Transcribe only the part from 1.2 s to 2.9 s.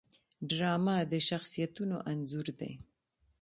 شخصیتونو انځور دی